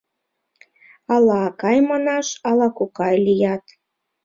Ала 1.13 1.37
акай 1.47 1.77
манаш, 1.89 2.27
ала 2.49 2.67
кокай 2.77 3.15
лият? 3.25 3.63